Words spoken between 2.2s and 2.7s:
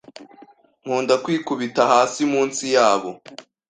munsi